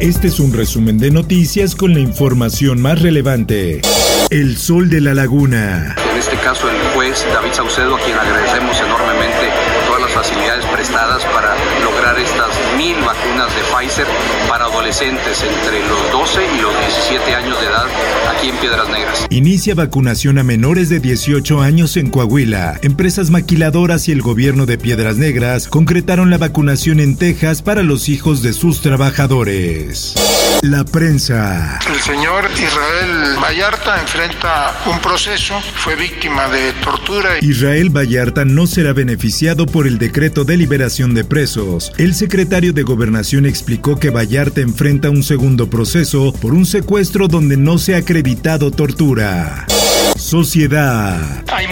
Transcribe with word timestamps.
Este 0.00 0.28
es 0.28 0.40
un 0.40 0.54
resumen 0.54 0.96
de 0.96 1.10
noticias 1.10 1.74
con 1.74 1.92
la 1.92 2.00
información 2.00 2.80
más 2.80 3.02
relevante. 3.02 3.82
El 4.30 4.56
Sol 4.56 4.88
de 4.88 5.02
la 5.02 5.12
Laguna. 5.12 5.94
En 6.10 6.16
este 6.16 6.36
caso, 6.36 6.70
el 6.70 6.78
juez 6.94 7.22
David 7.34 7.52
Saucedo, 7.52 7.96
a 7.96 8.00
quien 8.00 8.16
agradecemos 8.16 8.80
enormemente 8.80 9.50
todas 9.86 9.99
las 10.14 10.26
facilidades 10.26 10.64
prestadas 10.66 11.24
para 11.26 11.54
lograr 11.82 12.18
estas 12.18 12.48
mil 12.76 12.96
vacunas 13.04 13.48
de 13.54 13.62
Pfizer 13.62 14.06
para 14.48 14.64
adolescentes 14.64 15.42
entre 15.42 15.86
los 15.86 16.12
12 16.12 16.40
y 16.56 16.60
los 16.60 16.78
17 16.78 17.34
años 17.34 17.60
de 17.60 17.66
edad 17.66 17.86
aquí 18.30 18.48
en 18.48 18.56
Piedras 18.56 18.88
Negras. 18.88 19.26
Inicia 19.30 19.74
vacunación 19.74 20.38
a 20.38 20.42
menores 20.42 20.88
de 20.88 21.00
18 21.00 21.60
años 21.60 21.96
en 21.96 22.10
Coahuila. 22.10 22.78
Empresas 22.82 23.30
maquiladoras 23.30 24.08
y 24.08 24.12
el 24.12 24.22
gobierno 24.22 24.66
de 24.66 24.78
Piedras 24.78 25.16
Negras 25.16 25.68
concretaron 25.68 26.30
la 26.30 26.38
vacunación 26.38 27.00
en 27.00 27.16
Texas 27.16 27.62
para 27.62 27.82
los 27.82 28.08
hijos 28.08 28.42
de 28.42 28.52
sus 28.52 28.80
trabajadores. 28.80 30.14
La 30.62 30.84
prensa. 30.84 31.78
El 31.88 32.00
señor 32.00 32.50
Israel 32.52 33.36
Vallarta 33.42 34.00
enfrenta 34.00 34.74
un 34.86 34.98
proceso, 35.00 35.58
fue 35.76 35.96
víctima 35.96 36.48
de 36.48 36.72
tortura. 36.84 37.38
Israel 37.40 37.88
Vallarta 37.88 38.44
no 38.44 38.66
será 38.66 38.92
beneficiado 38.92 39.66
por 39.66 39.86
el 39.86 39.98
decreto 40.00 40.44
de 40.44 40.56
liberación 40.56 41.14
de 41.14 41.22
presos. 41.24 41.92
El 41.98 42.14
secretario 42.14 42.72
de 42.72 42.82
Gobernación 42.82 43.46
explicó 43.46 44.00
que 44.00 44.10
Vallarta 44.10 44.62
enfrenta 44.62 45.10
un 45.10 45.22
segundo 45.22 45.70
proceso 45.70 46.32
por 46.32 46.54
un 46.54 46.66
secuestro 46.66 47.28
donde 47.28 47.56
no 47.56 47.78
se 47.78 47.94
ha 47.94 47.98
acreditado 47.98 48.70
tortura. 48.70 49.66
Sociedad. 50.16 51.44
Hay 51.52 51.66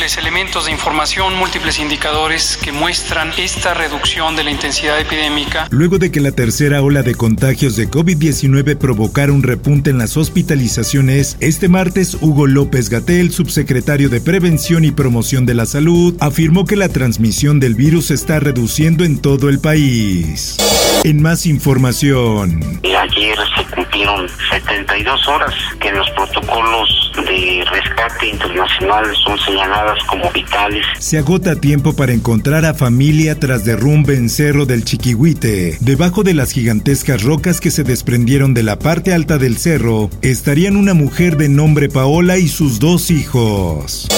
múltiples 0.00 0.16
elementos 0.16 0.64
de 0.64 0.72
información, 0.72 1.34
múltiples 1.36 1.78
indicadores 1.78 2.56
que 2.56 2.72
muestran 2.72 3.32
esta 3.36 3.74
reducción 3.74 4.34
de 4.34 4.44
la 4.44 4.50
intensidad 4.50 4.98
epidémica. 4.98 5.68
Luego 5.70 5.98
de 5.98 6.10
que 6.10 6.20
la 6.20 6.32
tercera 6.32 6.80
ola 6.80 7.02
de 7.02 7.14
contagios 7.14 7.76
de 7.76 7.90
COVID-19 7.90 8.78
provocara 8.78 9.30
un 9.30 9.42
repunte 9.42 9.90
en 9.90 9.98
las 9.98 10.16
hospitalizaciones, 10.16 11.36
este 11.40 11.68
martes 11.68 12.16
Hugo 12.22 12.46
López 12.46 12.88
Gatel, 12.88 13.30
subsecretario 13.30 14.08
de 14.08 14.22
Prevención 14.22 14.86
y 14.86 14.90
Promoción 14.90 15.44
de 15.44 15.52
la 15.52 15.66
Salud, 15.66 16.16
afirmó 16.18 16.64
que 16.64 16.76
la 16.76 16.88
transmisión 16.88 17.60
del 17.60 17.74
virus 17.74 18.06
se 18.06 18.14
está 18.14 18.40
reduciendo 18.40 19.04
en 19.04 19.18
todo 19.18 19.50
el 19.50 19.58
país. 19.58 20.56
En 21.04 21.20
más 21.20 21.44
información. 21.44 22.80
Ayer 23.10 23.36
se 23.56 23.74
cumplieron 23.74 24.28
72 24.50 25.28
horas 25.28 25.52
que 25.80 25.90
los 25.90 26.08
protocolos 26.10 27.12
de 27.16 27.64
rescate 27.70 28.28
internacional 28.28 29.04
son 29.24 29.38
señaladas 29.38 29.98
como 30.04 30.30
vitales. 30.30 30.86
Se 30.98 31.18
agota 31.18 31.56
tiempo 31.56 31.94
para 31.94 32.12
encontrar 32.12 32.64
a 32.64 32.74
familia 32.74 33.38
tras 33.38 33.64
derrumbe 33.64 34.14
en 34.14 34.28
Cerro 34.28 34.64
del 34.64 34.84
Chiquihuite. 34.84 35.78
Debajo 35.80 36.22
de 36.22 36.34
las 36.34 36.52
gigantescas 36.52 37.22
rocas 37.22 37.60
que 37.60 37.70
se 37.70 37.82
desprendieron 37.82 38.54
de 38.54 38.62
la 38.62 38.78
parte 38.78 39.12
alta 39.12 39.38
del 39.38 39.56
cerro, 39.58 40.10
estarían 40.22 40.76
una 40.76 40.94
mujer 40.94 41.36
de 41.36 41.48
nombre 41.48 41.88
Paola 41.88 42.38
y 42.38 42.48
sus 42.48 42.78
dos 42.78 43.10
hijos. 43.10 44.08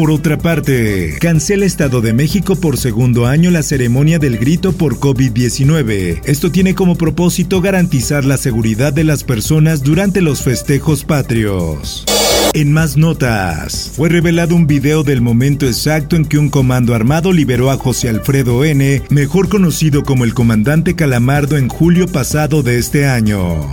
Por 0.00 0.12
otra 0.12 0.38
parte, 0.38 1.18
cancela 1.20 1.66
Estado 1.66 2.00
de 2.00 2.14
México 2.14 2.56
por 2.56 2.78
segundo 2.78 3.26
año 3.26 3.50
la 3.50 3.62
ceremonia 3.62 4.18
del 4.18 4.38
grito 4.38 4.72
por 4.72 4.98
COVID-19. 4.98 6.22
Esto 6.24 6.50
tiene 6.50 6.74
como 6.74 6.96
propósito 6.96 7.60
garantizar 7.60 8.24
la 8.24 8.38
seguridad 8.38 8.94
de 8.94 9.04
las 9.04 9.24
personas 9.24 9.82
durante 9.82 10.22
los 10.22 10.40
festejos 10.40 11.04
patrios. 11.04 12.06
En 12.54 12.72
más 12.72 12.96
notas, 12.96 13.92
fue 13.94 14.08
revelado 14.08 14.56
un 14.56 14.66
video 14.66 15.02
del 15.02 15.20
momento 15.20 15.66
exacto 15.66 16.16
en 16.16 16.24
que 16.24 16.38
un 16.38 16.48
comando 16.48 16.94
armado 16.94 17.30
liberó 17.30 17.70
a 17.70 17.76
José 17.76 18.08
Alfredo 18.08 18.64
N., 18.64 19.02
mejor 19.10 19.50
conocido 19.50 20.02
como 20.02 20.24
el 20.24 20.32
comandante 20.32 20.96
Calamardo 20.96 21.58
en 21.58 21.68
julio 21.68 22.08
pasado 22.08 22.62
de 22.62 22.78
este 22.78 23.06
año. 23.06 23.70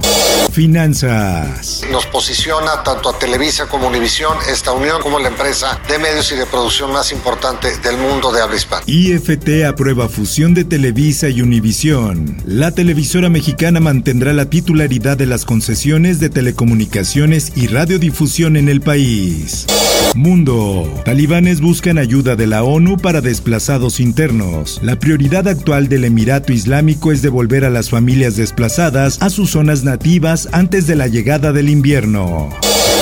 Finanzas. 0.57 1.84
Nos 1.91 2.07
posiciona 2.07 2.81
tanto 2.84 3.09
a 3.09 3.19
Televisa 3.19 3.68
como 3.68 3.90
Univisión, 3.90 4.35
esta 4.51 4.72
unión 4.72 5.00
como 5.03 5.19
la 5.19 5.28
empresa 5.28 5.79
de 5.88 6.00
medios 6.00 6.31
y 6.31 6.35
de 6.35 6.47
producción 6.47 6.91
más 6.91 7.12
importante 7.12 7.78
del 7.78 7.97
mundo 7.97 8.31
de 8.31 8.41
habla 8.41 8.56
hispana. 8.56 8.81
IFT 8.88 9.66
aprueba 9.69 10.09
fusión 10.09 10.56
de 10.56 10.63
Televisa 10.63 11.29
y 11.29 11.44
Univisión. 11.44 12.41
La 12.44 12.72
televisora 12.72 13.29
mexicana 13.29 13.79
mantendrá 13.79 14.34
la 14.34 14.50
titularidad 14.50 15.16
de 15.16 15.28
las 15.28 15.46
concesiones 15.46 16.19
de 16.19 16.31
telecomunicaciones 16.31 17.51
y 17.56 17.67
radiodifusión 17.67 18.57
en 18.57 18.67
el 18.67 18.81
país. 18.81 19.67
Mundo. 20.16 20.91
Talibanes 21.06 21.62
buscan 21.62 22.00
ayuda 22.00 22.35
de 22.35 22.47
la 22.47 22.63
ONU 22.63 22.97
para 22.97 23.22
desplazados 23.22 24.00
internos. 24.00 24.79
La 24.81 24.97
prioridad 24.97 25.47
actual 25.47 25.88
del 25.90 26.06
Emirato 26.06 26.53
Islámico 26.53 27.12
es 27.12 27.22
devolver 27.22 27.66
a 27.66 27.69
las 27.69 27.91
familias 27.91 28.35
desplazadas 28.35 29.22
a 29.22 29.29
sus 29.29 29.51
zonas 29.51 29.84
nativas 29.84 30.47
antes 30.52 30.88
de 30.88 30.96
la 30.96 31.08
llegada 31.08 31.52
del 31.52 31.69
invierno. 31.69 32.50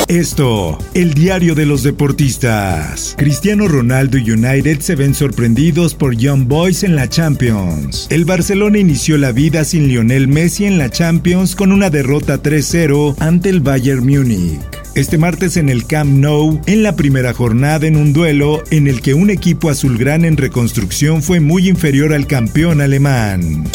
Esto, 0.07 0.77
el 0.93 1.15
diario 1.15 1.55
de 1.55 1.65
los 1.65 1.81
deportistas. 1.81 3.15
Cristiano 3.17 3.67
Ronaldo 3.67 4.19
y 4.19 4.29
United 4.29 4.79
se 4.79 4.95
ven 4.95 5.15
sorprendidos 5.15 5.95
por 5.95 6.15
Young 6.15 6.47
Boys 6.47 6.83
en 6.83 6.95
la 6.95 7.09
Champions. 7.09 8.05
El 8.11 8.23
Barcelona 8.23 8.77
inició 8.77 9.17
la 9.17 9.31
vida 9.31 9.63
sin 9.63 9.87
Lionel 9.87 10.27
Messi 10.27 10.65
en 10.65 10.77
la 10.77 10.91
Champions 10.91 11.55
con 11.55 11.71
una 11.71 11.89
derrota 11.89 12.43
3-0 12.43 13.15
ante 13.19 13.49
el 13.49 13.61
Bayern 13.61 14.05
Múnich. 14.05 14.59
Este 14.93 15.17
martes 15.17 15.57
en 15.57 15.69
el 15.69 15.87
Camp 15.87 16.11
Nou, 16.11 16.61
en 16.67 16.83
la 16.83 16.95
primera 16.95 17.33
jornada 17.33 17.87
en 17.87 17.97
un 17.97 18.13
duelo 18.13 18.63
en 18.69 18.87
el 18.87 19.01
que 19.01 19.13
un 19.13 19.31
equipo 19.31 19.69
azulgrana 19.69 20.27
en 20.27 20.37
reconstrucción 20.37 21.23
fue 21.23 21.39
muy 21.39 21.67
inferior 21.67 22.13
al 22.13 22.27
campeón 22.27 22.79
alemán. 22.79 23.65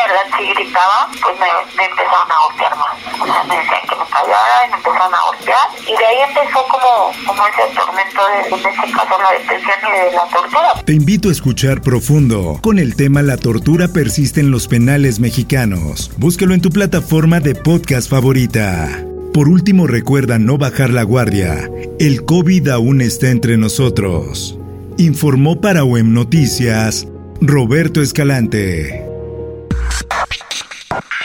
La 0.00 0.06
verdad 0.06 0.54
gritaba, 0.54 1.08
pues 1.10 1.36
me, 1.38 1.76
me 1.76 1.84
empezaron 1.84 2.30
a 2.30 2.38
golpear 2.48 2.76
más. 2.76 3.20
O 3.20 3.26
sea, 3.26 3.44
me 3.44 3.56
decían 3.56 3.82
que 3.88 3.96
me 3.96 4.06
callara 4.08 4.66
y 4.66 4.70
me 4.70 4.76
empezaron 4.76 5.14
a 5.14 5.20
golpear. 5.28 5.66
Y 5.82 5.96
de 5.96 6.06
ahí 6.06 6.18
empezó 6.28 6.64
como, 6.68 7.12
como 7.26 7.42
ese 7.46 7.74
tormento 7.74 8.20
de, 8.32 8.48
en 8.48 8.66
este 8.66 8.92
caso, 8.92 9.22
la 9.22 9.32
detención 9.32 9.78
y 9.88 9.98
de 9.98 10.12
la 10.12 10.24
tortura. 10.28 10.72
Te 10.84 10.92
invito 10.94 11.28
a 11.28 11.32
escuchar 11.32 11.82
profundo 11.82 12.58
con 12.62 12.78
el 12.78 12.96
tema 12.96 13.22
La 13.22 13.36
tortura 13.36 13.88
persiste 13.88 14.40
en 14.40 14.50
los 14.50 14.68
penales 14.68 15.20
mexicanos. 15.20 16.10
Búscalo 16.16 16.54
en 16.54 16.62
tu 16.62 16.70
plataforma 16.70 17.40
de 17.40 17.54
podcast 17.54 18.10
favorita. 18.10 18.88
Por 19.34 19.48
último, 19.48 19.86
recuerda 19.86 20.38
no 20.38 20.56
bajar 20.56 20.90
la 20.90 21.02
guardia. 21.02 21.70
El 21.98 22.24
COVID 22.24 22.68
aún 22.68 23.00
está 23.02 23.28
entre 23.28 23.58
nosotros. 23.58 24.58
Informó 24.96 25.60
para 25.60 25.84
OEM 25.84 26.12
Noticias 26.12 27.06
Roberto 27.40 28.02
Escalante. 28.02 29.09